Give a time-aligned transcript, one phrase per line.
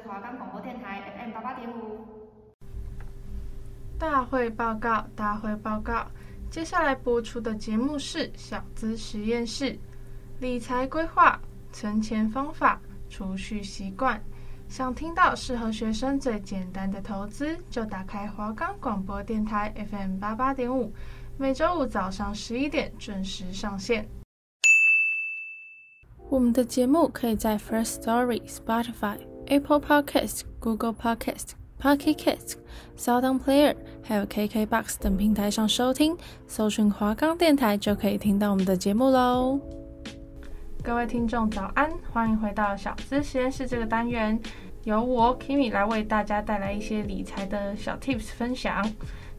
[0.00, 2.06] 是华冈广播电台 FM 八八点五。
[3.98, 6.06] 大会报告，大会报告。
[6.48, 9.76] 接下来播出的节目是小资实验室，
[10.38, 11.40] 理财规划、
[11.72, 14.22] 存钱方法、储蓄习惯。
[14.68, 20.92] 想听到适合学生最简单的投资，就打开华冈广播电台 FM 八八点五，
[21.36, 24.08] 每周五早上十一点准时上线。
[26.30, 32.56] 我们的节目可以在 First Story、Spotify、Apple Podcast、Google Podcast、Pocket Cast、
[32.98, 36.14] SoundPlayer，还有 KKBox 等平台上收听，
[36.46, 39.58] 搜寻华冈电台就可以听到我们的节目喽。
[40.82, 44.38] 各位听众早安，欢迎回到小资实验室这个单元，
[44.84, 48.86] 由我 Kimi 来为大家带来一些理财的小 Tips 分享。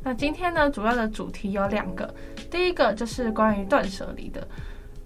[0.02, 2.12] 那今天呢，主要的主题有两个，
[2.50, 4.48] 第一个就是关于断舍离的。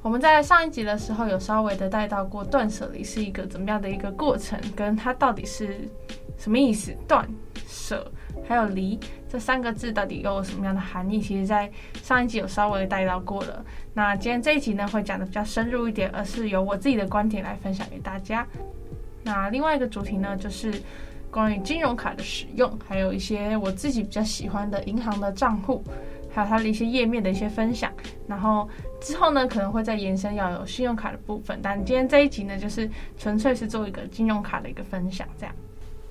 [0.04, 5.90] 我们在上一集的时候有稍微的带到过断舍离是一个怎么样的一个过程，跟它到底是
[6.38, 7.26] 什么意思，断
[7.66, 8.12] 舍
[8.46, 11.22] 还有离这三个字到底有什么样的含义？
[11.22, 13.66] 其实，在上一集有稍微带到过了。
[13.94, 18.46] 那今天这一集呢，会讲的比较深入一点，而是由我自己的观点来分享给大家。
[19.24, 20.84] 那另外一个主题呢，就是
[21.32, 25.82] 关于金融卡的使用，还有一些我自己比较喜欢的银行的账户。
[26.34, 27.92] 还有它的一些页面的一些分享，
[28.28, 28.68] 然后
[29.00, 35.54] 之后呢，可能会再延伸要有信用卡的部分，但今天这一集呢，就是纯粹是做一个信用卡的一个分享，这样。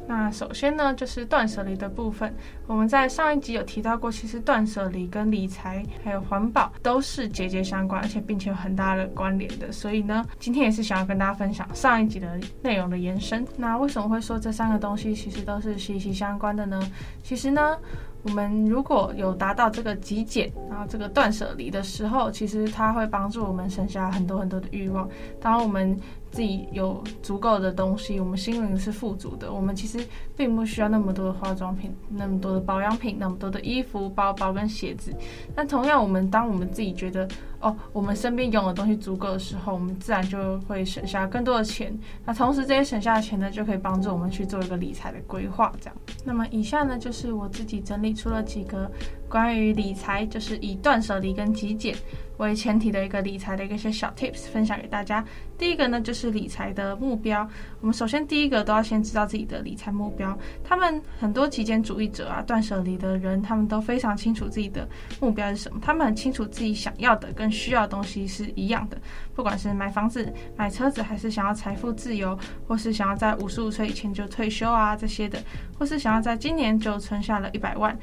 [0.05, 2.35] 那首先呢，就是断舍离的部分，
[2.67, 13.47] 我们在上一集有提到过，其实断舍离跟理财还有环保都是节节相关，而且并且有很大的关联的，所以呢，今天也是想要跟大家分享上一集的内容的延伸。
[13.57, 16.81] 那为什么会说这三个东西其实都是息息相关的呢？
[17.23, 17.79] 其实呢。
[18.23, 25.09] 我们如果有达到这个极简，然后这个断舍离的时候，其实它会帮助我们省下很多很多的欲望。
[25.41, 25.99] 当我们
[26.33, 29.53] 自己有足够的东西，我们心灵是富足的。
[29.53, 30.03] 我们其实
[30.35, 35.13] 并不需要那么多的化妆品，那么多的保养品，那么多的衣服、包包跟鞋子。
[35.55, 37.29] 但同样，我们当我们自己觉得
[37.61, 41.97] 哦，我们身边拥有的东西足够的时候，我们自然就会省下更多的钱。
[42.25, 45.71] 那同时，这些省下的钱呢，就可以帮助我们去做一个理财的规划。
[45.83, 48.91] 这样，那么以下呢，就是我自己整理出了几个
[49.29, 51.95] 关于理财，就是以断舍离跟极简
[52.43, 55.25] 为前提的一个理财的一个些小 tips 分享给大家。
[55.59, 57.49] 第一个呢，就是理财的目标。
[57.81, 60.37] 我们首先第一个都要先知道自己的理财目标。
[60.65, 64.89] 他们很多极简主义者啊，断舍离的人，他们都非常清楚自己的
[65.21, 65.79] 目标是什么。
[65.81, 68.99] 他们很清楚自己想要的跟需要的东西是一样的。
[69.35, 72.37] 不管是买房子、买车子，还是想要财富自由，
[72.67, 75.39] 或是想要在五十五岁以前就退休啊这些的，
[75.79, 77.97] 或是想要在今年就存下了一百万。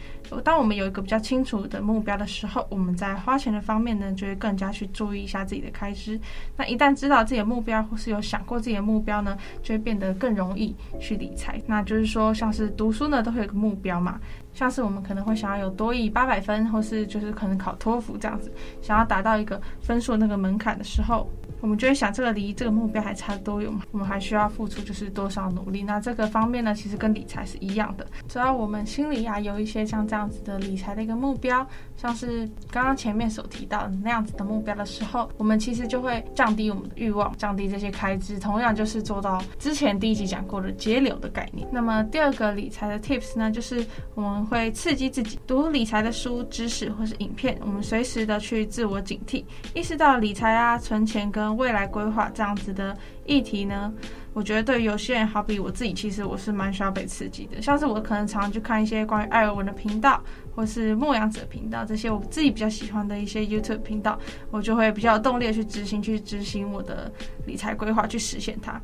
[0.44, 6.19] 当我们有一个比较清楚的目标的时候，我们在花钱的方面呢，就会更加去注意一下自己的开支。
[6.56, 11.62] 那一旦知道自己的目标，或是有想过自己的目标呢，就会变得更容易去理财。
[11.67, 14.19] 那就是说，像是读书呢，都会有个目标嘛。
[14.53, 18.51] 像是我们可能会想要有多益八百分，或是就是可能考托福这样子，
[18.81, 21.29] 想要达到一个分数那个门槛的时候。
[21.62, 23.81] 我们就会想，这个离这个目标还差多远嘛？
[23.92, 25.84] 我们还需要付出就是多少努力？
[25.84, 28.06] 那这个方面呢，其实跟理财是一样的。
[28.28, 31.66] 只要我们心里啊有一些像这样子的理财的一个目标，
[31.98, 38.40] 像是刚刚前面所提到的那样子的目标的时候，我们其实就会降低我们的欲望，降低这些开支。
[38.40, 41.68] 同样就是做到之前第一集讲过的节流的概念。
[41.72, 49.44] 那么第二个理财的 tips 呢，就是我们会刺激自己读理财的书、知识或是影片，我们随时的去自我警惕，
[49.74, 52.96] 意识到理财啊、存钱跟未来规划这样子的
[53.26, 53.94] 议题呢，
[54.34, 57.62] 我觉得对于有些人，好比我自己，其实我是蛮需要被刺激的。
[57.62, 60.22] 像是我可能常常去看一些关于艾尔文的频道，
[60.56, 64.20] 或是牧羊者频道这些我自己比较喜欢的一些 YouTube 频道，
[64.52, 67.12] 我就会比较有动力的去执行，去执行我的
[67.46, 68.81] 理财规划，去实现它。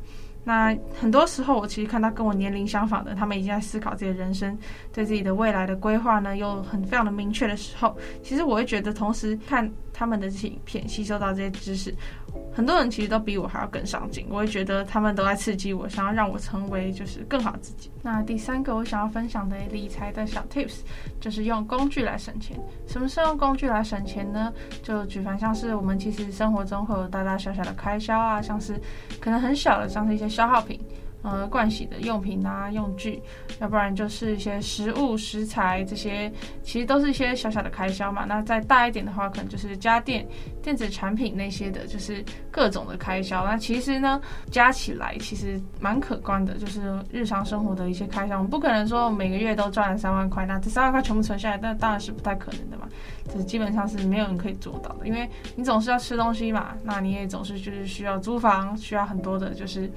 [0.48, 4.56] 那很多时候，我其实看到跟我年龄相仿的，他们已经在思考自己的人生，
[4.92, 11.94] 对自己的未来的规划呢，又很非常的明确的时候，其实我会觉得，同时看他们的这些影片，吸收到这些知识。
[12.52, 17.90] 很多人其实都比我还要更上进，我会觉得他们都在刺激我，想要让我成为就是更好自己。
[18.02, 20.80] 那第三个我想要分享的理财的小 tips
[21.18, 22.58] 就是用工具来省钱。
[22.86, 24.52] 什么是用工具来省钱呢？
[24.82, 28.78] 就举凡像是我们其实生活中会有大大小小的开销啊，像是
[29.18, 30.78] 可能很小的，像是一些消耗品。
[31.26, 33.20] 呃，盥洗的用品啊，用具，
[33.58, 36.32] 要不然就是一些食物、食材这些，
[36.62, 38.24] 其实都是一些小小的开销嘛。
[38.24, 40.24] 那再大一点的话，可能就是家电、
[40.62, 43.44] 电子产品那些的，就是各种的开销。
[43.44, 44.20] 那其实呢，
[44.52, 48.36] 加起来其实蛮可观的，就是日常生活的一些开销。
[48.36, 52.88] 我们不可能说每个月都赚了三万块，那这三万块全部存下来，那当然是不太可能的嘛。
[53.28, 59.90] 这基本上是没有人可以做到的，因为你总是要吃东西嘛，那你也总是就是需要租房，需要很多的就是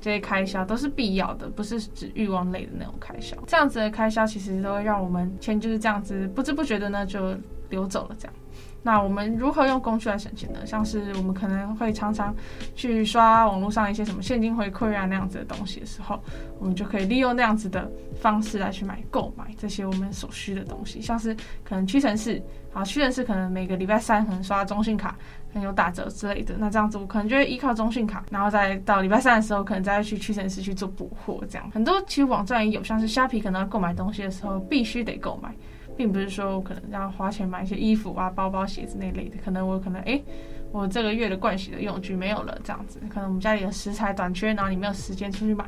[0.00, 3.36] 这些开销都是必要的，不是指欲望类的那种开销。
[3.46, 7.34] 这样子的开销其实都会让我们钱就是这样子不知不觉的呢就
[7.70, 8.34] 流走了，这样。
[8.82, 10.64] 那我们如何用工具来省钱呢？
[10.64, 12.32] 像是我们可能会常常
[12.76, 16.22] 去刷网络上一些什么现金回馈啊那样子的东西的时候，
[16.60, 17.90] 我们就可以利用那样子的
[18.20, 21.34] 方式来去买购买这些我们所需的东西，像是
[21.64, 22.40] 可能屈臣氏，
[22.72, 25.18] 啊屈臣氏可能每个礼拜三可能刷中信卡，
[25.62, 35.54] 有打折之类的，那这样子我可能就会依靠中信卡，然后再到礼拜三的时候，可能再去屈臣氏去做补货，这样很多其实网站也有，像是虾皮可能要购买东西的时候必须得购买。
[35.96, 40.22] 并不是说我可能要花钱买一些衣服啊、包包、鞋子那类的，可能我可能诶。
[40.72, 45.64] 我这个月的盥洗的用具没有了，这样子，可能我们家里的食材短缺，然后你没有时间出去买，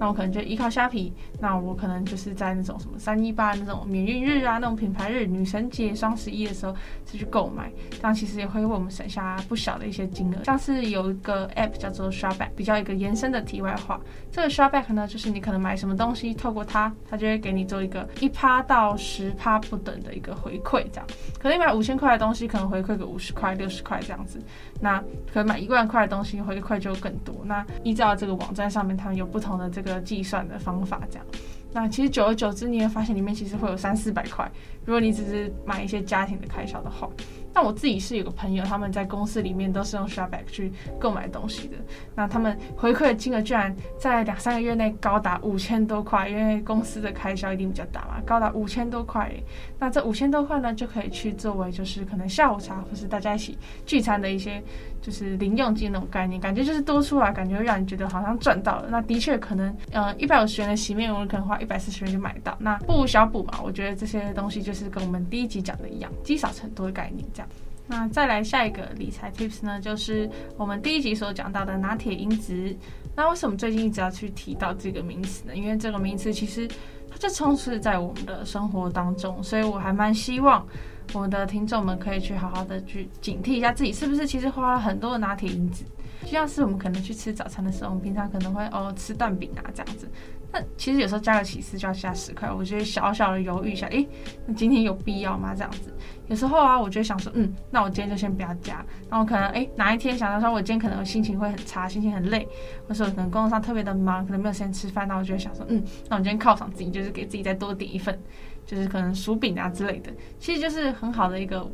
[0.00, 6.72] 那我可能就依靠虾皮，那我可能就是在那种什么三一八那种免运日啊，那种品牌日、女神节、双十一的时候
[7.04, 10.44] 再去购买，这样其实也会为我们省下不小的一些金额。
[10.44, 14.00] 像是有一个 app 叫做 ShopBack，比较一个延伸的题外话，
[14.30, 21.06] 这个 ShopBack 呢，就是你可能买什么东西，透过它，它就会给你做一个一趴到十趴不等的一个回馈，这样，
[21.38, 24.35] 可能你买五千块的东西，可能回馈个五十块、六十块这样子。
[24.80, 25.00] 那
[25.32, 27.34] 可能买一万块的东西回馈就更多。
[27.44, 31.26] 那依照这个网站上面，他们有不同的这个计算的方法，这样。
[31.72, 34.50] 那其实久而久之，你也发现里面其实会有三四百块。
[34.84, 37.08] 如果你只是买一些家庭的开销的话。
[37.56, 41.76] 那我自己是有个朋友，他们在公司里面都是用 ShopBack 去购买东西的。
[42.14, 49.32] 那他们回馈的金额居然在两三个月内高达五千多块，因为公司的开销一定比较大嘛，高达五千多块。
[49.78, 53.56] 那这五千多块呢，就可以去作为就是可能下午茶或是大家一起
[53.86, 54.62] 聚餐的一些
[55.00, 58.88] 就是零用金那种概念，感觉就是多出来，感觉让你觉得好像赚到了。
[58.90, 63.60] 那的确可能，呃，一百五十元的洗面乳可能花一百四十元就买到，那不如小补嘛。
[63.62, 67.45] 我觉得这些东西就是跟我们第一集讲的一样，积少成多的概念，这样。
[67.88, 72.76] 那再来下一个理财 tips 呢，就是我们第一集所讲到的拿铁因子。
[73.14, 75.54] 那为什么最近一直要去提到这个名词呢？
[75.56, 76.68] 因为这个名词其实
[77.10, 80.66] 它就充斥在我们的生活当中，所以我还蛮希望
[81.14, 85.84] 我们的听众们可以去好好的去警惕一下自己是不是其实花了很多的拿铁因子。
[86.22, 90.10] 就像是我们可能去吃早餐的时候，我们平常可能会哦吃蛋饼啊这样子。
[90.52, 94.08] 那其实有时候加个起司就要加十块，我觉得小小的犹豫一下，诶，
[94.46, 95.54] 那今天有必要吗？
[95.54, 95.92] 这样子，
[96.28, 98.84] 有时候啊，我就想说，嗯，那我今天就先不要加。
[99.10, 102.46] 然后可能诶，哪一天想到说，我今天可能心情会很差，心情很累，
[102.86, 108.18] 或者说可能工作上特别的忙，可能没有时间吃饭，那我就会想说，嗯，那我今天犒赏自己，就是给自己再多点一份，
[108.64, 111.68] 就是可能薯饼啊之类的，其实就是很好的一个。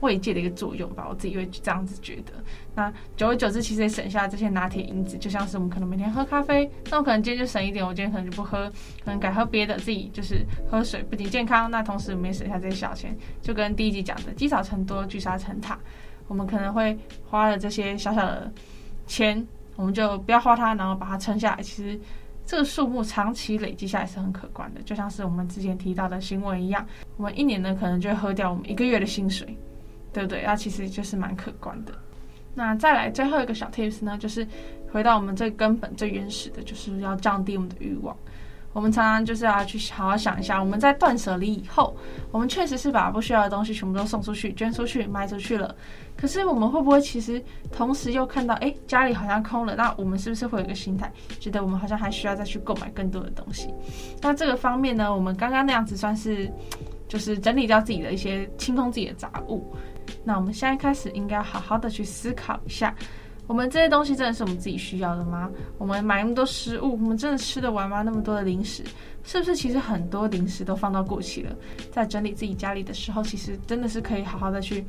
[0.00, 2.32] 慰藉的一个作用吧，我自己会这样子觉得。
[2.74, 8.70] 那久而久之，其实也省下这些拿铁因子，就像是我们可能每天喝咖啡，那我可能今天就省一点，我今天可能就不喝，
[9.04, 13.16] 可能改喝别的，自己就是喝水，不仅健康，那同时我们也省下这些小钱。
[13.42, 15.78] 就跟第一集讲的，积少成多，聚沙成塔。
[16.28, 16.96] 我们可能会
[17.26, 18.52] 花了这些小小的
[19.06, 19.44] 钱，
[19.76, 21.62] 我们就不要花它，然后把它撑下来。
[21.62, 21.98] 其实
[22.46, 26.86] 这个数目长期累积下来是很可观的，就像是我们之前提到的新闻一样，
[27.16, 29.56] 我们一年呢可能就会喝掉我们一个月的薪水。
[30.12, 30.42] 对不对？
[30.44, 31.92] 那其实就是蛮可观的。
[32.54, 34.46] 那再来最后一个小 tips 呢，就是
[34.90, 38.16] 回到我们最根本、最原始的，就是要降低我们的欲望。
[38.74, 41.96] 我们常常就是要去好好想一下，我们在断舍离以后，
[42.30, 45.74] 我们确实是把不需要的东西全部都送出去、捐出去、卖出去了。
[46.16, 49.74] 可是我们会不会其实同时又看到，哎，家里好像空了？
[49.74, 51.10] 那我们是不是会有一个心态，
[51.40, 53.68] 觉得我们好像还需要再去购买更多的东西？
[54.20, 56.50] 那这个方面呢，我们刚刚那样子算是
[57.08, 59.74] 就是整理掉自己的一些清空自己的杂物。
[60.24, 62.94] 那我们现在开始应该好好的去思考一下，
[63.46, 65.50] 我们这些东西真的是我们自己需要的吗？
[65.78, 68.02] 我们买那么多食物，我们真的吃得完吗？
[68.02, 68.84] 那么多的零食，
[69.24, 71.56] 是不是其实很多零食都放到过期了？
[71.90, 74.84] 在整理自己家里的时候，其实真的是可以好好的去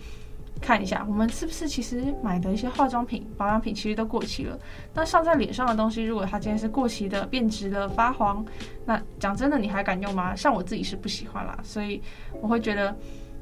[0.60, 4.60] 看一下，我们是不是其实买的一些化妆品、保养品其实都过期了？
[4.94, 8.46] 那上在脸上的东西，如果它今天是过期的、变质了、发黄，
[8.86, 10.36] 那讲真的，你还敢用吗？
[10.36, 12.02] 像我自己是不喜欢啦，所以
[12.42, 12.94] 我会觉得。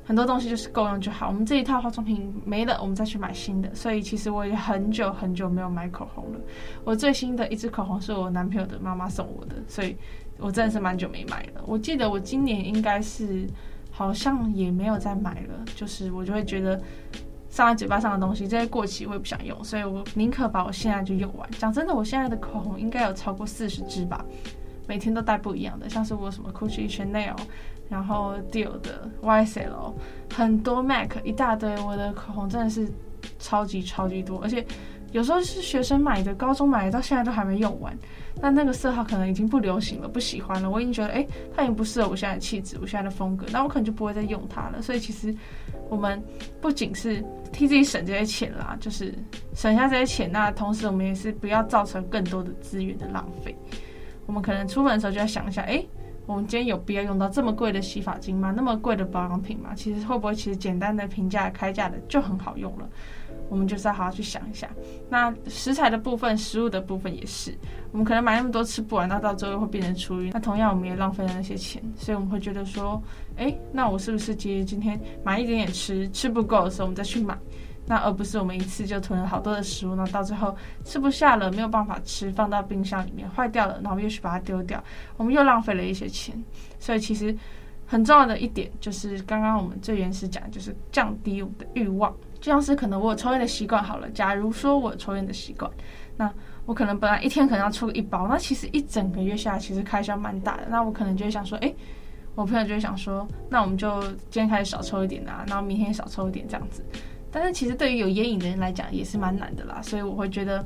[0.07, 1.27] 很多东西就是够用就好。
[1.27, 3.69] 我们这一套化妆品没了，我们再去买新的。
[3.75, 6.39] 所以其实我也很久很久没有买口红了。
[6.85, 9.97] 我最新的一支口红是我男朋友的妈妈送我的，所以
[10.37, 11.61] 我真的是蛮久没买了。
[11.65, 13.45] 我记得我今年应该是
[13.91, 15.65] 好像也没有再买了。
[15.75, 16.81] 就是我就会觉得
[17.49, 21.45] 上在嘴巴上的东西这些过期我也不想用，所以我宁可把我现在就用完。
[21.59, 24.23] 讲真的，我现在的口红应该有超过四十支吧，
[24.87, 27.35] 每天都带不一样的，像是我什么 Gucci、Chanel。
[27.89, 29.93] 然后 Dior 的 YSL
[30.33, 32.87] 很多 MAC 一大堆，我的口红真的是
[33.39, 34.65] 超级超级多，而且
[35.11, 37.97] 有时候是学生买的，高中买的，到现在都还没用完。
[38.39, 40.69] 那那个色号可能已经不流行了，不喜欢了。
[40.69, 41.25] 我已经觉得，哎，
[41.55, 44.79] 它已经不适合我现在的气质，我现在的风格，那我可能就不会再用它了。
[44.79, 45.33] 所以其实
[45.89, 46.21] 我们
[46.61, 49.11] 不仅是替自己省这些钱啦，就是
[49.55, 53.55] 省下这些钱，那同时我们也是不要造成更多的资源的浪费。
[54.27, 55.83] 我们可能出门的时候就要想一下，哎，
[56.27, 58.53] 我们今天有必要用到这么贵的洗发精吗？
[58.55, 59.73] 那么贵的保养品吗？
[59.73, 62.87] 其实会不会其实简单的平价开价的就很好用了？
[63.49, 64.69] 我们就是要好好去想一下。
[65.09, 67.57] 那食材的部分，食物的部分也是，
[67.93, 70.29] 我们可能买那么多吃不完，那到最后会变成厨余。
[70.31, 73.01] 那同样我们也浪费了那些钱，所以我们会觉得说，
[73.37, 77.37] 哎，那我是不是今今天买一点点吃，吃不够的时候我们再去买，
[77.87, 84.83] 那而不是我们一次就囤了好多的食物，那到最后吃不下了，没有办法吃，放到冰箱里面坏掉了，然后又去把它丢掉，
[85.15, 86.35] 我们又浪费了一些钱。
[86.79, 87.35] 所以其实
[87.85, 92.13] 很重要的一点就是，刚刚我们最原始讲就是降低我们的欲望。
[92.39, 95.69] 就像是可能我抽烟的习惯好了，假如说我抽烟的习惯，
[96.15, 96.31] 那
[96.65, 101.73] 我可能本来一天可能要抽一包，那其实一整个月下来其实开销蛮大的，那我可能就会想说，哎，
[102.35, 106.85] 我朋友就会想说，那我们就今天开始少抽一点啊，然后明天少抽一点这样子。
[107.31, 110.65] 但是其实对于有眼影的人来讲也是蛮难的啦，所以我会觉得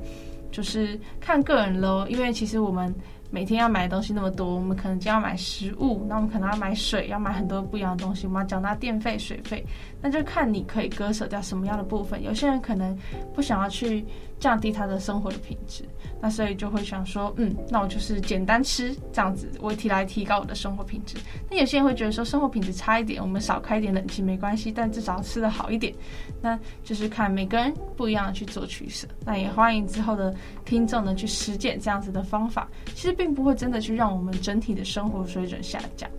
[0.52, 2.94] 就是看个人喽，因为其实我们。
[3.32, 9.66] 每天要买的东西那么多，我们可能就要买食物，那我们可能要买水，要买很多不一样的东西，我们要缴纳电费、水费，
[10.02, 12.22] 那就看你可以割舍掉什么样的部分。
[12.22, 12.96] 有些人可能
[13.34, 14.06] 不想要去
[14.38, 15.86] 降低他的生活的品质，
[16.20, 21.16] 那所以就会想说，嗯，那我就是简单吃这样子，我提来提高我的生活品质。
[21.50, 25.94] 那有些人会觉得说，生活品质差一点，我们少开一点冷气没关系，但至少吃得好一点。
[26.42, 29.08] 那就是看每个人不一样的去做取舍。
[29.24, 30.36] 那也欢迎之后的
[30.66, 32.68] 听众呢去实践这样子的方法。
[32.94, 33.16] 其实。
[33.22, 36.10] 并不会真的去让我们整体的生活水准下降。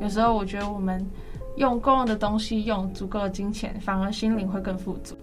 [0.00, 1.06] 有时候我觉得我们
[1.56, 5.14] 用够用的东西，用足够的金钱，反而心灵会更富足。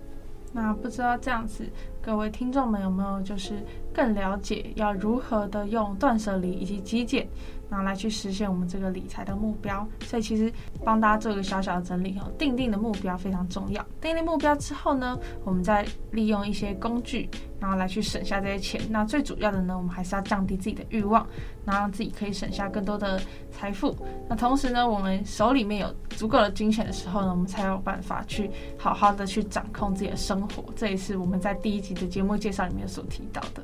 [0.51, 1.67] 那不知道这样子，
[2.03, 3.55] 各位听众们有没有就是
[3.93, 7.27] 更了解要如何的用断舍离以及极简，
[7.69, 9.87] 然后来去实现我们这个理财的目标？
[10.05, 10.51] 所以其实
[10.83, 13.85] 帮大家做一个小小的整理哦，定定的目标非常重要。
[14.01, 17.29] 定定目标之后呢，我们再利用一些工具。
[17.59, 21.25] 然后来去省下这些钱，那最主要的呢，我们还是要降低自己的欲望，
[21.63, 23.21] 然后让自己可以省下更多的
[23.53, 23.95] 财富。
[24.27, 30.65] 那同时呢，我们手里面有足够的金钱的时候呢，我们才有办法去好好的去掌控自己的生活。
[30.75, 33.63] 这也是我们在第一集的节目介绍里面所提到的，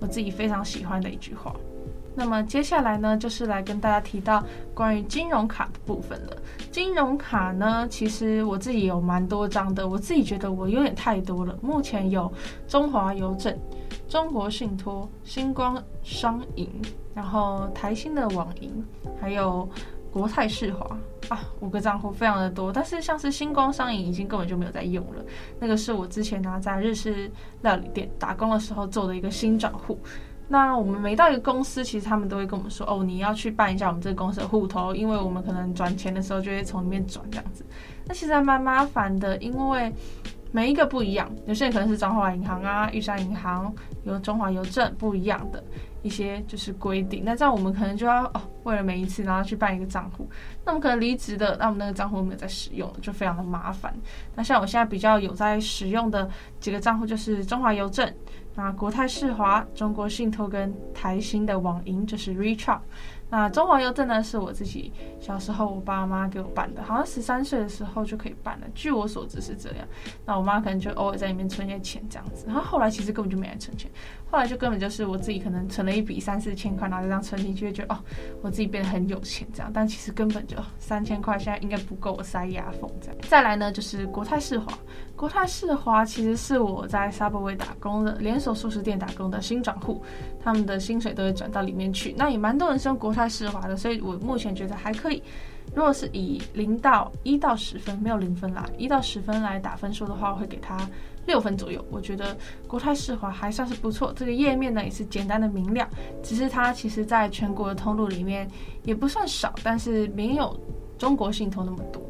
[0.00, 1.54] 我自己非常喜欢的一句话。
[2.14, 4.42] 那么接下来呢，就是来跟大家提到
[4.74, 6.36] 关于金融卡的部分了。
[6.72, 11.56] 金融卡呢，其实我自己有蛮多张的，我自己觉得我有点太多了。
[11.62, 12.32] 目前有
[12.66, 13.56] 中华邮政、
[14.08, 16.68] 中国信托、星光商银，
[17.14, 18.84] 然后台新的网银，
[19.20, 19.68] 还有
[20.12, 20.98] 国泰世华
[21.28, 22.72] 啊，五个账户非常的多。
[22.72, 25.22] 但是像是星光商银已经根本就没有在用了，
[25.58, 27.30] 那个是我之前呢在日式
[27.62, 29.98] 料理店打工的时候做的一个新账户。
[30.50, 37.62] 那我们每到一个公司，其实他们都会跟我们说，哦，你要去办一下我们这个公司的户头，因为我们可能转钱的时候就会从里面转这样子。
[38.06, 39.92] 那其实还蛮麻烦的，因为
[40.50, 43.72] 每一个不一样，有些人可能是彰化银行啊、玉山银行、
[44.04, 45.62] 有中华邮政不一样的
[46.02, 47.22] 一些就是规定。
[47.24, 50.28] 那这样我们可能就要哦，为了每一次然后去办一个账户，
[50.64, 53.94] 那我们可能离职的，那我们那个账户没有在使用，就非常的麻烦。
[54.34, 56.28] 那像我现在比较有在使用的
[56.60, 58.10] 几个账户就是中华邮政。
[58.54, 62.80] 那国泰世华、中国信托跟台新的网银就是 Recharge。
[63.30, 68.66] 那中华邮政呢，是我自己小时候我爸妈给我办的，好像十三岁的时候就可以办了。
[68.74, 69.86] 据我所知是这样。
[70.24, 73.90] 那我妈可能就偶尔在里面存些钱这样子，然后后来其实根本就没来存钱，
[74.30, 77.98] 后来就根本就是我自己可能存了一笔三四千块，然后就这样存进去，就觉得哦，
[78.40, 79.70] 我自己变得很有钱这样。
[79.74, 83.16] 但其实根本就三千块现在应该不够我塞牙缝这样。
[83.28, 84.72] 再来呢，就是国泰世华，
[85.18, 90.00] 国泰世华其实是我在 Subway 打工的连锁速食店打工的新转户，
[90.40, 92.14] 他们的薪水都会转到里面去。
[92.16, 95.20] 那也蛮多人是用国泰世华的，所以我目前觉得还可以。
[95.74, 100.78] 如果是以零到一到十分，没有零分啦，一到十分来打分数的话，我会给他
[101.26, 101.84] 六分左右。
[101.90, 102.36] 我觉得
[102.68, 105.88] 国泰世华还算是不错，这个页面呢也是简单的明亮，
[106.22, 108.48] 只是它其实在全国的通路里面
[108.84, 110.56] 也不算少，但是没有
[110.96, 112.00] 中国信托那么多。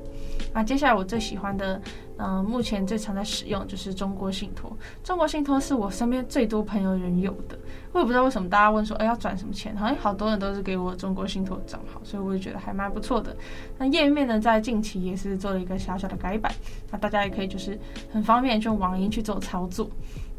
[0.53, 1.81] 那接下来我最喜欢的。
[2.21, 4.77] 嗯，目前最常在使用就是中国信托。
[5.05, 7.57] 中国信托是我身边最多朋友人有的，
[7.93, 9.77] 我也不知道为什么大家问说，哎，要转什么钱？
[9.77, 13.37] 好像好多人都是给我中国信托的账号，所以我也觉得还蛮不错的。
[13.79, 16.53] 那页面呢，在近期也是做了一个小小的改版，
[16.91, 17.79] 那大家也可以就是
[18.11, 19.89] 很方便就用网银去做操作。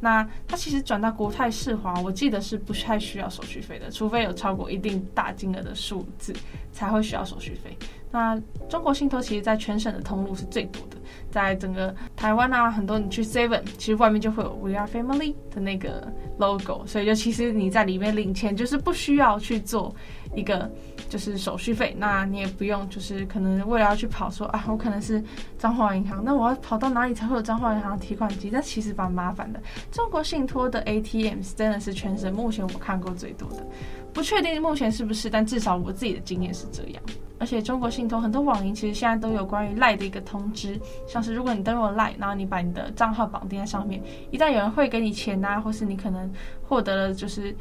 [0.02, 6.34] 那它其实转到国泰世华，我记得是不太需要手续费的，除非有超过一定大金额的数字
[6.74, 7.78] 才会需要手续费。
[8.12, 10.99] 那中国信托其实在全省的通路是最多的。
[11.32, 19.94] 在整个台湾啊，很多你去 Seven，其实外面就会有 We Are Family 的那个 logo，所以就其实你在里面领钱就是不需要去做
[20.36, 20.70] 一个
[21.10, 25.24] 就是手续费，那你也不用就是可能为了要去跑说啊，我可能是
[25.58, 28.50] 彰化银行，那我要跑到哪里才会有彰化银行提款机？
[28.52, 29.60] 那其实蛮麻烦的。
[29.92, 33.66] 中国信托的 ATMs 真的是全省目前我看过最多的，
[34.14, 37.02] 不确定目前是不是，但至少我自己的经验是这样。
[37.40, 44.02] 而且中国信托很多网银其实现在都有关于赖的一个通知，像是如果你登录了 LINE，然后你把你的账号绑定在上面，
[44.32, 46.32] 一旦有人会给你钱啊，或是你可能
[46.68, 47.56] 获得了就是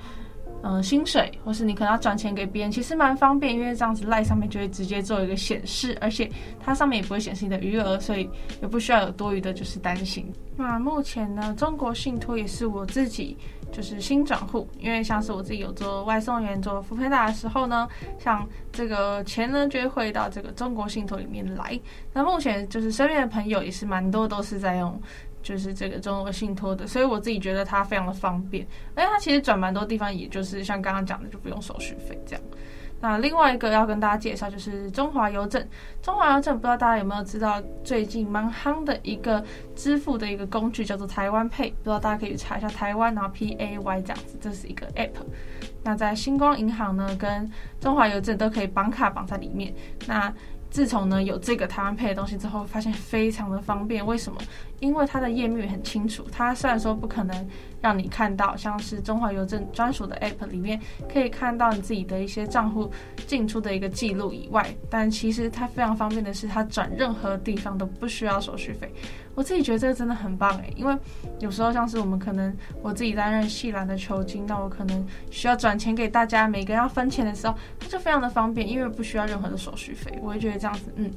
[0.62, 8.28] 呃、薪水，或是你可能要转钱给别人，其实蛮方便，因为这样子 LINE 上面就会直接做一个显示，而且它上面也不会显示你的余额，所以
[8.60, 10.32] 也不需要有多余的就是担心。
[10.56, 13.36] 那目前呢，中国信托也是我自己。
[13.70, 17.86] 就是新转户，因为像是我自己有做外送员、做 foodpanda 的时候呢，
[18.18, 21.78] 像这个钱呢就会汇到这个中国信托里面来。
[22.14, 24.98] 那目前就是身边的朋友也是蛮多都是在用，
[25.42, 32.42] 就是这个中国信托的，所以我自己觉得它非常的方便，而且它其实转蛮多地方，也就是像刚刚讲的，就不用手续费这样。
[33.00, 35.64] 那另外一个要跟大家介绍就是中华邮政，
[36.02, 39.40] 中华邮政不知道大家有没有知道最近蛮夯的一个
[39.76, 45.12] 支付的一个工具叫做台湾 Pay，不知道大家可以查一下台湾，然后 P A Y 这样子，这是一个 App。
[45.84, 47.48] 那在星光银行呢跟
[47.80, 49.72] 中华邮政都可以绑卡绑在里面。
[50.08, 50.34] 那
[50.70, 54.04] 自从呢有这个台湾配的东西之后，发现非常的方便。
[54.04, 54.38] 为什么？
[54.80, 56.24] 因为它的页面很清楚。
[56.30, 57.48] 它虽然说不可能
[57.80, 60.80] 让你看到像是中华邮政专属的 App 里面
[61.12, 62.90] 可以看到你自己的一些账户
[63.26, 68.92] 进出的一个记录以外，但其实它非常方便的是，它转任何地方都不需要手续费。
[69.38, 70.98] 我自己觉得这个真的很棒诶，因为
[71.38, 72.52] 有时候像是我们可能
[72.82, 80.12] 我自己担任系篮的球经，那我可能需要转钱给大家，每个人要分钱的时候，它就非常的方便，因为不需要任何的手续费。
[80.20, 81.08] 我会觉得这样子，嗯，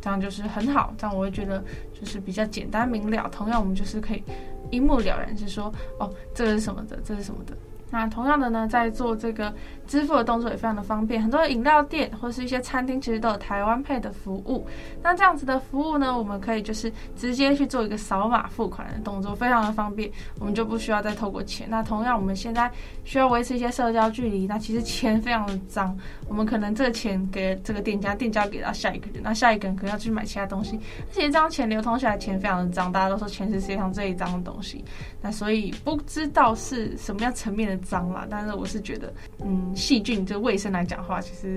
[0.00, 1.62] 这样就是很好，这样我会觉得
[1.94, 3.28] 就是比较简单明了。
[3.30, 4.24] 同样，我们就是可以
[4.72, 7.56] 一目了然，是说哦，这个是什么的，这是什么的。
[7.90, 9.52] 那同样的呢，在做这个
[9.86, 14.66] 支付的动作也非常的方便，很多饮料店或是一些餐厅其实都有台湾 Pay 的服务。
[15.02, 21.66] 那这样子的服务呢，我们可以就是直接去做一个扫码付款的动作，非常的方便，我们就不需要再透过钱。
[21.70, 22.70] 那同样我们现在
[23.04, 25.96] 需要维持一些社交距离，那其实钱非常的脏，
[26.28, 34.84] 我们可能这个钱给这个店家，店家给到下一个人，那下一个人可能要去买其他东西，而且这张钱流通下来，钱非常的脏，大家都说钱是世界上最脏的东西。
[35.22, 37.77] 那所以不知道是什么样层面的。
[37.80, 39.12] 脏了，但是我是觉得，
[39.44, 41.56] 嗯，细菌这卫生来讲的话，其实。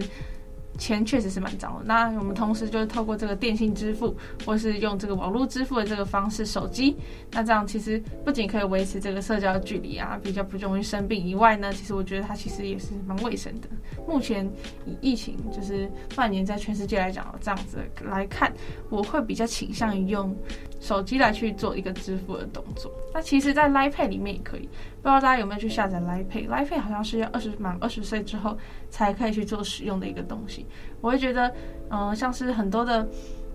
[0.77, 1.81] 钱确实是蛮脏的。
[1.84, 6.95] 那我们同时就是透过这个电信支付，或是用这个网络支付的这个方式，手机，
[7.29, 13.67] 那这样其实不仅可以维持这个社交距离啊，比较不容易生病以外呢，其实我觉得它其实也是蛮卫生的。
[14.07, 14.49] 目前
[14.86, 17.77] 以疫情就是蔓延在全世界来讲，这样子
[18.10, 18.51] 来看，
[18.89, 20.34] 我会比较倾向于用
[20.81, 22.91] 手机来去做一个支付的动作。
[23.13, 24.61] 那其实，在 Line Pay 里面也可以，
[25.01, 28.57] 不知道大家有没有去下载 Line Pay？Line Pay 好像是要二十满二十岁之后
[28.89, 30.65] 才可以去做使用的一个东西。
[30.99, 31.53] 我会觉得，
[31.89, 33.07] 嗯、像是很多的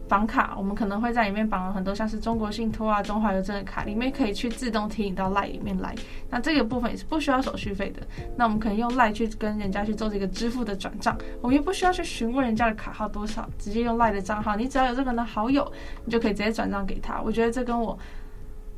[0.08, 5.94] 绑卡，我们可能会在里面绑了很多像是中国信托啊、中华邮政的卡，里面可以去自动提醒到 LINE 里面来。
[6.30, 8.02] 那这个部分也是不需要手续费的。
[8.36, 15.70] 那我们可能用 LINE 去跟人家去做这个支付的转账，我们也不需要去询问人家的卡号多少，直接用 LINE 的账号，你只要有这个人的好友，
[16.04, 17.20] 你就可以直接转账给他。
[17.20, 17.98] 我觉得这跟我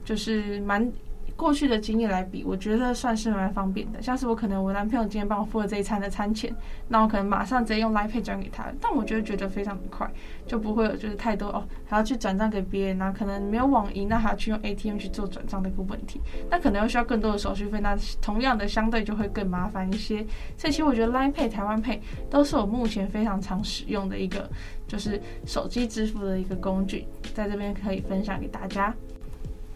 [0.04, 0.90] 就是蛮。
[1.38, 4.02] 过去的经验来比，我觉得算是蛮方便的。
[4.02, 6.52] 像是我可能我男朋友今天帮我付了这一餐的餐钱，
[6.88, 8.66] 那我可能马上直接用 Line Pay 转给他。
[8.80, 10.10] 但我觉得觉得非常的快，
[10.48, 16.20] 就不会有就是太多哦，还要去转账给别人，那可能没有网银，那还要去用 ATM 去做转账的一个问题，
[16.50, 20.26] 那可能又需要更多的手续费，那同样的相对就会更麻烦一些。
[20.56, 24.50] 所以其实我觉得 Line Pay、台湾 Pay 都是我目前非常常使用的一个
[24.88, 28.92] 就是手机支付的一个工具，在这边可以分享给大家。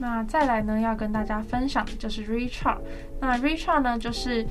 [0.02, 2.78] 那再来呢，要跟大家分享的就是 Richart。
[3.20, 4.44] 那 Richart 呢，就是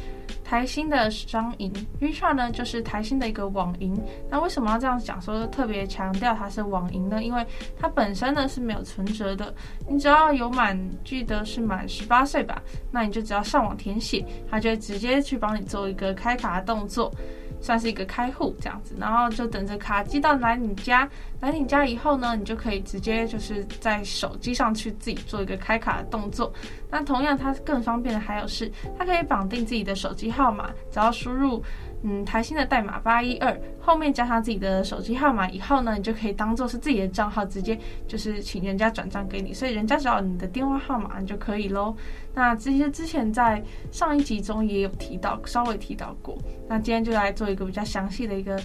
[0.45, 3.93] 台新的商银，Richart 呢，就是台新的一个网银。
[4.29, 5.21] 那为什么要这样讲？
[5.21, 7.21] 说特别强调它是网银呢？
[7.21, 7.45] 因为
[7.77, 9.53] 它本身呢是没有存折的，
[9.89, 17.13] 你只要有满，记得是满十八岁吧，那你就只要上网填写，它就会直接去帮你做一个开卡的动作。
[17.61, 21.07] 算是一个开户这样子，然后就等着卡寄到来你家，
[21.39, 26.51] 来你家以后呢，你就可以直接就是在手机上去自己做一个开卡的动作。
[26.89, 31.63] 那同样它更方便的还有是，它可以绑定自己的手机号码，只要输入。
[32.03, 41.95] 嗯，台新的代码八一二后面加上自己的手机号码以后呢，你就可以当做是自己的账号，直接就是请人家转账给你，所以人家只要你的电话号码你就可以喽。
[42.33, 46.37] 那这些之前在上一集中也有提到，稍微提到过。
[46.67, 48.59] 那今天就来做一个比较详细的一个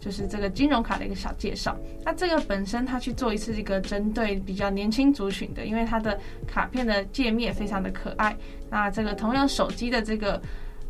[0.00, 1.76] 就是这个金融卡的一个小介绍。
[2.04, 8.34] 那这个本身它去做一次这个针对比较年轻族群的，因为它的卡片的界面非常的可爱。
[8.70, 10.40] 那这个同样手机的这个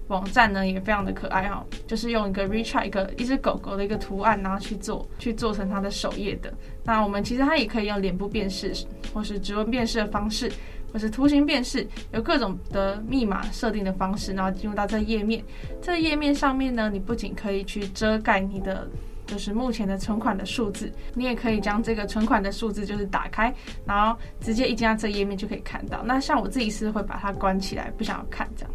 [0.09, 6.53] 网站呢也非常的可爱哈，就是用一个 Richart 一个一只狗狗的一个图案，然后去做去做成它的首页的。
[6.85, 8.73] 那我们其实它也可以用脸部辨识
[9.15, 10.51] 或是指纹辨识的方式。
[10.91, 15.45] 或是图形辨识，有各种的密码设定的方式，然后进入到这页面。
[15.83, 18.89] 这页面上面呢，你不仅可以去遮盖你的
[19.27, 26.03] 就是目前的存款的数字，你也可以将这个存款的数字就是打开，然后直接一进到这页面就可以看到。
[26.07, 28.73] 那像我自己是会把它关起来，不想要看这样。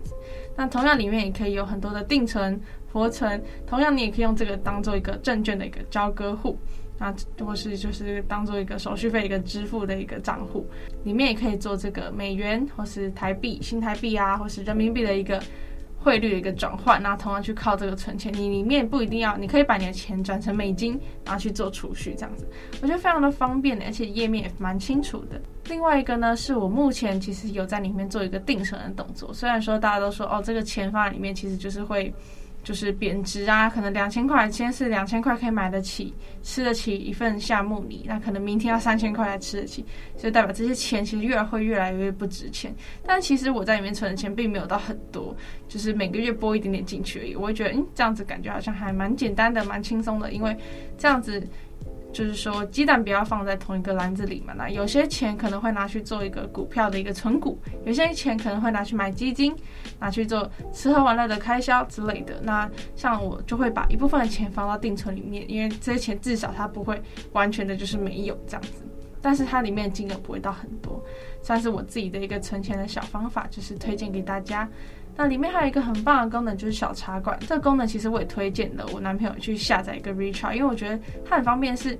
[0.55, 2.59] 那同样里面也可以有很多的定存、
[2.91, 6.57] 活存，同样你也可以用这个当做一个证券的一个交割户。
[6.99, 7.13] 那，
[7.43, 10.69] 或是就是当做一个手续费一个支付的一个账户，
[11.03, 15.41] 里面也可以做这个美元或是台币、新台币啊，或是人民币的一个
[16.03, 17.01] 汇率的一个转换。
[17.01, 22.45] 那同样去靠这个存钱，你里面不一定要，你可以把你的钱转成美金，然后去做储蓄这样子，
[22.81, 25.41] 我觉得非常的方便，而且页面也蛮清楚的。
[25.69, 32.13] 另外一个呢，是我目前其实有在里面做一个定存的动作，虽然说大家都说哦，这个钱放在里面其实就是会。
[32.63, 42.73] 就是贬值啊，可能两千块，今天是两千块可以买得起，吃得起一份夏目里，那可能明天要三千块才吃得起，所以代表这些钱其实越来会越来越不值钱。
[43.05, 45.35] 但其实我在里面存的钱并没有到很多，
[45.67, 47.35] 就是每个月拨一点点进去而已。
[47.35, 50.55] 我会觉得，嗯，这样子感觉好像还蛮简单的，蛮轻松的，因为
[50.97, 51.45] 这样子。
[52.13, 54.53] 就是说，鸡蛋不要放在同一个篮子里嘛。
[54.55, 59.53] 那有些钱可能会拿去做一个股票的一个存股，有些钱可能会拿去买基金，
[59.99, 62.39] 拿去做吃喝玩乐的开销之类的。
[62.43, 68.83] 那像我就会把一部分的钱放到定存里面，因为这些钱至少它不会完全的就是没有这样子，
[69.19, 71.03] 但是它里面的金额不会到很多，
[71.41, 74.69] 算是我自己的一个存钱的小方法，就是推荐给大家。
[75.15, 77.37] 那里面还有一个很棒的功能，就是小茶馆。
[77.41, 81.97] 这个功能其实我也推荐了我男朋友去下载一个 Recharge，因为我觉得它很方便，是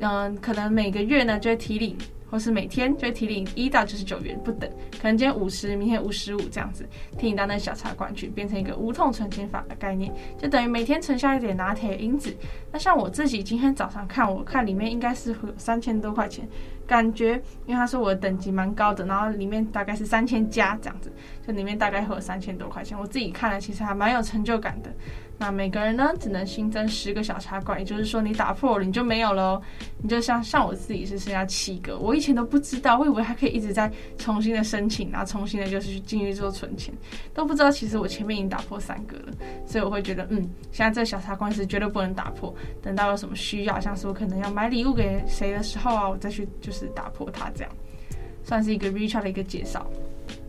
[0.00, 1.96] 嗯，可能每个月呢就会提领。
[2.30, 6.86] 或是每天就会提领一到九十九元不等，可能今天五十，明天五十五这样子，
[7.18, 12.34] 提领到那小茶馆去，变成一个无痛存钱法的概念，就等于每天存下一点拿铁因子。
[12.70, 16.48] 那像我自己今天早上看，我看里面应该是会有三千多块钱，
[16.86, 17.34] 感觉
[17.66, 21.10] 因为他说我的等级蛮高的，然后里面大概是三千加这样子，
[21.44, 24.90] 就里面大概会有三千多块钱，我自己看了其实还蛮有成就感的。
[25.40, 29.58] 那每个人呢，只能新增十个小茶馆，也就是说你打破了你就没有了。
[30.02, 36.92] 你就像像我自己是剩下七个，我以前都不知道，我以为还可以一直在重新的申请，然后重新的就是去进去做存钱，
[37.32, 39.32] 都不知道其实我前面已经打破三个了，
[39.64, 42.54] 所以我会觉得嗯，现在这小茶馆是绝对不能打破。
[42.82, 47.72] 等到有什么需要，像是我可能要买礼物给谁的时候啊，我再去就是打破它，这样
[48.44, 49.90] 算是一个 Richart 的一个介绍。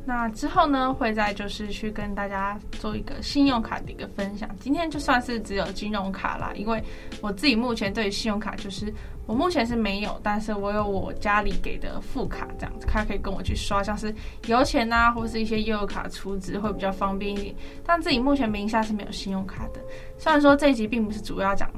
[0.03, 4.49] 那之后呢，会再就是去跟大家做一个信用卡的一个分享。
[4.59, 6.83] 今天就算是只有金融卡啦，因为
[7.21, 8.91] 我自己目前对信用卡就是
[9.27, 14.13] 我目前是没有，但是我有我家里给的副卡这样子，他可以跟我去刷，像是
[14.47, 17.55] 油钱呐、啊，或是一些悠游卡储值会比较方便一点。
[17.85, 19.79] 但自己目前名下是没有信用卡的。
[20.17, 21.69] 虽然说这一集并不是主要讲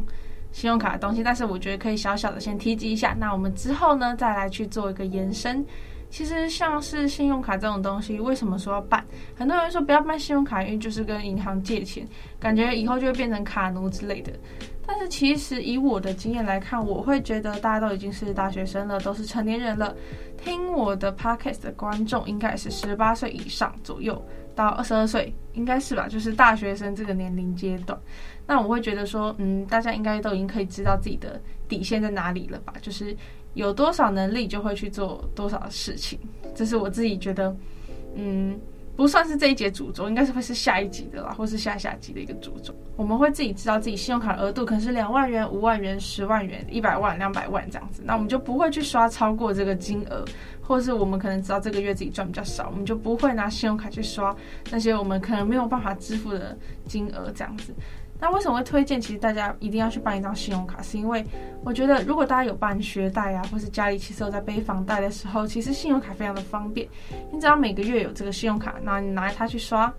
[0.53, 3.13] 信用卡的东西，但是我觉得可以小小的先提及一下。
[3.19, 5.63] 那我们之后呢，再来去做一个延伸。
[6.13, 9.03] 其实像是信用卡这种东西，为什么说要办？
[9.35, 12.07] 很多人说不要办信用卡，因为就是跟银行借钱，
[12.39, 14.31] 感觉以后就会变成卡奴之类的。
[14.85, 19.95] 但是其实以我的经验来看，我会觉得大家都已经是大学生了，都是成年人了。
[20.37, 24.23] 听我的 podcast 的观众应该是十八岁以上左右
[24.55, 26.07] 到二十二岁，应该是吧？
[26.07, 27.99] 就是大学生这个年龄阶段。
[28.45, 32.71] 那我会觉得说，嗯，大家应该都已经可以知道自己的底线在哪里了吧？
[32.83, 33.17] 就是。
[33.53, 36.19] 有多少能力就会去做多少事情，
[36.55, 37.55] 这是我自己觉得，
[38.15, 38.59] 嗯，
[38.95, 42.73] 不算是这一节主轴，应该是会是下一集的啦，或是下下集的一个主轴。
[42.95, 50.23] 我们会自己知道自己信用卡额度可能是两万元、五万元、十万元、一百万、两百万这样子，那我们就不会去刷超过这个金额，
[50.61, 54.35] 或是我们可能知道这个月自己赚比较少，我们就不会拿信用卡去刷
[54.69, 57.73] 那些我们可能没有办法支付的金额这样子。
[58.19, 59.01] 那为什么会推荐？
[59.01, 61.25] 其实大家一定要去办一张信用卡，是因为
[61.63, 66.87] 我觉得如果大家有办学贷啊，或是家里其实有在背房贷的时候，其实信用卡非常的方便。
[67.31, 69.93] 你只要每个月有这个信用卡，那你拿它去刷，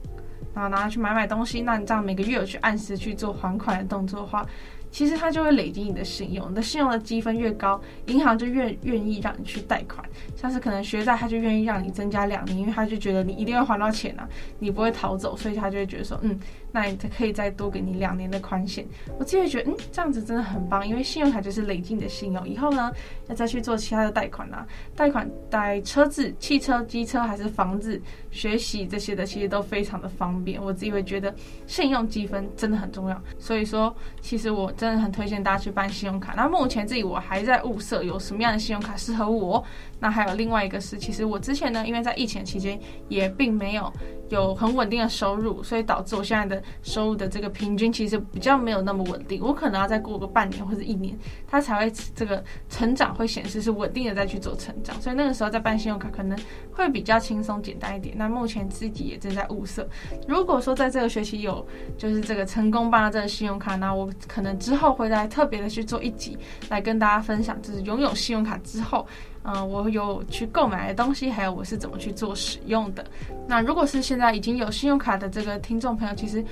[0.55, 4.44] 然后拿它去买买东西，那你这样每个月有去按时去做还款的动作的话。
[4.90, 10.09] 其实它就会累积你的信用，你的信用的积分越高，银行就越愿意让你去贷款。
[10.37, 14.29] 像是可能学贷，他就愿意让你增加两年，因为他就觉得你一定会还到钱啊，
[14.61, 16.38] 你不会逃走，所以他就会觉得说，嗯，
[16.75, 18.85] 那你可以再多给你两年的宽限。
[19.17, 22.93] 我自己会觉得，嗯，这样子真的很棒，因为信用卡就是累积你的信用，以后呢，
[23.29, 28.01] 要再去做其他的贷款啦，贷款贷车子、汽车、机车还是房子、
[28.33, 30.61] 学习这些的，其实都非常的方便。
[30.61, 31.33] 我自己会觉得
[31.69, 36.35] 信用积分真的很重要，所以说，其实我真的很推荐大家去办信用卡。
[36.37, 39.65] 那目前自己我还在物色有什么样的信用卡适合我。
[40.05, 43.90] 那还有另外一个是，其实我之前呢，因为在疫情期间也并没有
[44.29, 49.40] 有很稳定的收入，所以导致我现在的收入的这个平均其实比较没有那么稳定。
[49.43, 54.95] 我可能要再过个半年或者一年，它才会这个成长会显示是稳定的再去做成长。
[55.01, 56.38] 所以那个时候再办信用卡可能
[56.71, 58.14] 会比较轻松简单一点。
[58.19, 59.88] 那目前自己也正在物色，
[60.29, 66.37] 如果说在这个学期有就是这个成功办了这个信用卡，那我可能之后会再特别的去做一集
[66.69, 69.07] 来跟大家分享，就是拥有信用卡之后。
[69.44, 73.04] 嗯，我有去购买的东西，还有我是怎么去做使用的。
[73.46, 76.42] 那如果是现在已经有信用卡的这个听众朋友，其实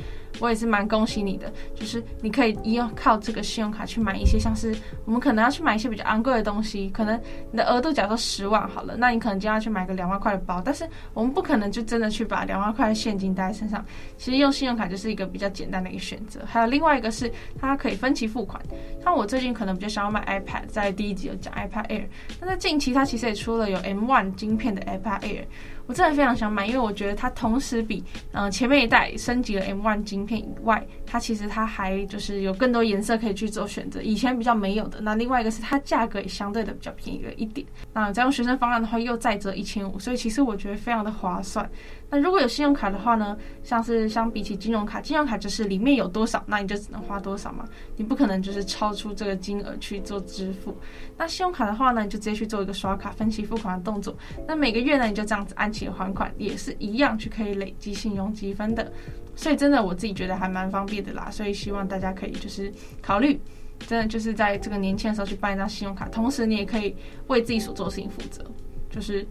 [0.40, 13.84] 我也是蛮恭喜你的，就是你可以依靠这个信用卡去买一些像是我们可能要去买一些比较昂贵的东西，可能你的额度假如说十万好了，那你可能就要去买个两万块的包，但是我们不可能就真的去把两万块的现金带在身上。
[14.16, 16.40] 其实用信用卡就是一个比较简单的一个选择。
[16.46, 18.60] 还有另外一个是它可以分期付款，
[19.02, 22.04] 像我最近可能比较想要买 iPad，在第一集有讲 iPad Air，
[22.40, 25.44] 那在近期它其实也出了有 M1 晶片的 iPad Air。
[25.92, 28.02] 我真的非常想买，因为我觉得它同时比
[28.32, 35.02] 嗯、前面一代升级了 M1 晶片以外，它其实它还就是有更多颜色可以去做选择，以前比较没有的。
[35.02, 37.66] 那另外一个是它价格也相对的比较便宜了一点。
[37.92, 41.70] 那再用学生方案的话又再折一千五，所以其实我觉得非常的划算。
[42.12, 50.76] 那如果有信用卡的话呢，像是相比起金融卡，金融卡就是里面有多少，那你就只能花多少嘛，你不可能就是超出这个金额去做支付。
[51.16, 54.14] 那信用卡的话呢，你就直接去做一个刷卡分期付款的动作。
[54.46, 58.92] 那每个月呢，你就这样子按期还款，也是一样去可以累积信用积分的。
[59.34, 61.30] 所以真的我自己觉得还蛮方便的啦。
[61.30, 62.70] 所以希望大家可以就是
[63.00, 63.40] 考虑，
[63.86, 66.94] 真的就是在这个年轻的时候去办一张信用卡，同时你也可以
[67.28, 68.44] 为自己所做的事情负责，
[68.90, 69.26] 就是。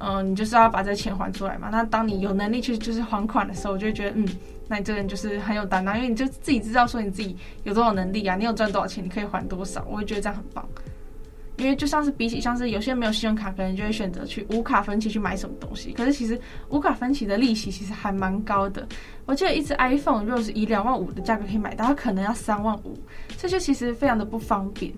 [0.00, 1.68] 嗯，你就是要把这钱还出来嘛。
[1.70, 4.28] 那当你有能力去就是还款的时候，我就会觉得，嗯，
[4.68, 10.66] 那你这个人就是很有担当，因为你就自己知道说你自己有多少能力啊，你有赚多少钱，你可以还多少，我会觉得这样很棒。
[11.56, 15.92] 因为就像是比起像是有些人没有信用卡，可能就会选择去无卡分期去买什么东西。
[15.92, 16.36] 可是其实
[16.68, 18.84] 无卡分期的利息其实还蛮高的。
[19.24, 22.98] 我记得一只 iPhone 如果是以两万五的价格可以买到，它可能要三万五，
[23.38, 24.92] 这些其实非常的不方便。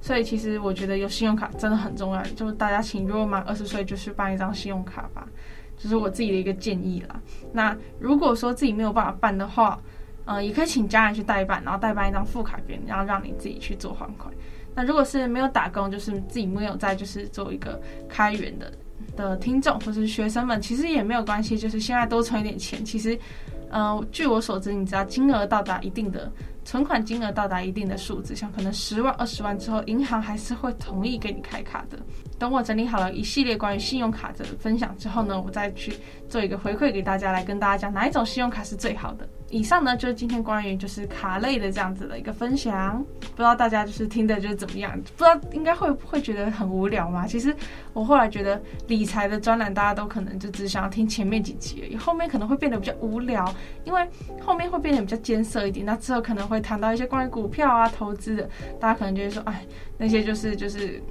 [0.00, 5.26] 所以其实我觉得有信用卡真的很重要，就是大家请如果满二十岁就去办一张信用卡吧，
[5.76, 7.20] 就是我自己的一个建议啦。
[7.52, 9.78] 那如果说自己没有办法办的话，
[10.24, 14.32] 嗯、呃，也可以请家人去代办，然后代办一张副卡给你，然后让你自己去做还款。
[14.74, 18.72] 那如果是没有打工，就是自己没有在就是做一个开源的
[19.16, 22.82] 的听众或是学生们，其实也没有关系，就是现在多存一点钱。
[22.82, 23.18] 其实，
[23.70, 26.32] 嗯、据我所知，你知道金额到达一定的。
[26.70, 31.98] 存款金额到达一定的数字，像可能十万、二十万之后，银行还是会同意给你开卡的。
[32.38, 35.92] 等我整理好了一系列关于信用卡的分享之后呢，我再去
[36.28, 39.28] 做一个回馈给大家，来跟大家讲哪一种信用卡是最好的。
[39.50, 44.92] 以上呢就是今天关于就是卡类的这样子的一个分享，不知道大家就是听的就是怎么样？
[45.16, 47.26] 不知道应该会会觉得很无聊吗？
[47.26, 47.54] 其实
[47.92, 53.52] 我后来觉得理财的专栏大家都可能就只想要听前面几集而已，后面可能会变得比较无聊，
[53.84, 54.08] 因为
[54.40, 55.84] 后面会变得比较艰涩一点。
[55.84, 59.66] 那之后可能会谈到一些关于股票啊、投资的，大家可能就会说，哎，
[59.98, 61.02] 那些就是就是。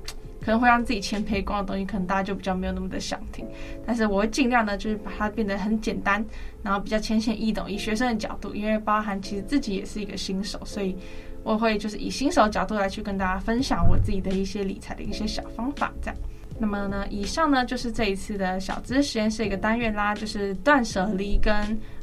[0.41, 3.45] 可能会让自己钱赔光的东西，可能大家就比较没有那么的想听。
[3.85, 6.23] 但是我会尽量呢，就是把它变得很简单，
[6.63, 7.69] 然后比较浅显易懂。
[7.69, 10.95] 以学生的角度，因为包含其实自己也是一个新手，所以
[11.43, 16.15] 我会就是以新手角度来去跟大家分享我自己的一些理财的一些小方法，这样。
[16.61, 21.55] 那么呢，以上呢就是这一次的小资实验室一个单元啦，就是断舍离跟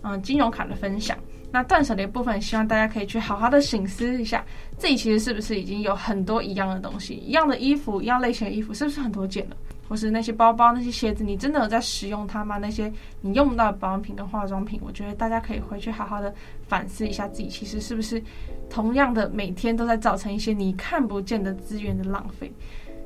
[0.03, 1.17] 嗯金融卡的分享。
[1.53, 4.45] 那断舍离的部分，希望大家可以去好好的省思一下，
[4.77, 9.57] 自己其实是不是已经有很多一样的东西，一样的衣服，一样类型的衣服，是不是很多件了？
[9.89, 12.59] 或是那些包包、那些鞋子，你真的有在使用它吗？
[12.59, 16.35] 那些你用不到的保养品跟化妆品，我觉得大家可以回去好好的
[16.67, 18.21] 反思一下自己，其实是不是
[18.69, 22.53] 同样的每天都在造成一些你看不见的资源的浪费。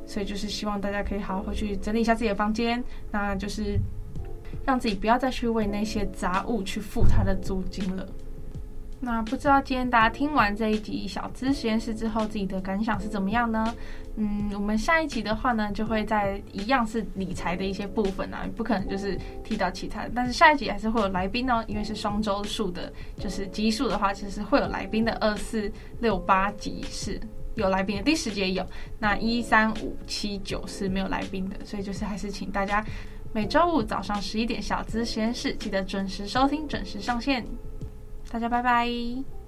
[0.07, 3.79] 所以就是希望大家可以好好回去整理一下自己的房间，那就是
[4.65, 8.05] 让自己不要再去为那些杂物去付它的租金了。
[9.03, 13.75] 那不知道今天大家听完这一集小资实验室之后，自己的感想是怎么样呢？
[14.17, 20.11] 嗯，我们下一集的话呢，就会在一样是理财的一些部分啊，不可能就是提到其他的。
[20.15, 25.13] 但是下一集还是会有来宾哦，因为是双周数的，就是集数的话，其实会有来宾的。
[25.15, 27.19] 二四六八集是
[27.55, 28.67] 有来宾的，第十集也有。
[28.99, 32.85] 那一三五七九是没有来宾的，所以就是还是请大家
[33.33, 37.43] 每周五早上十一点小资实验室记得准时收听，准时上线。
[38.31, 39.40] 大家拜拜。